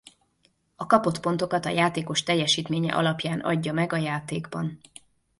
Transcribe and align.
A 0.75 0.85
kapott 0.85 1.19
pontokat 1.19 1.65
a 1.65 1.69
játékos 1.69 2.23
teljesítménye 2.23 2.95
alapján 2.95 3.39
adja 3.39 3.73
meg 3.73 3.93
a 3.93 3.97
játékban. 3.97 4.79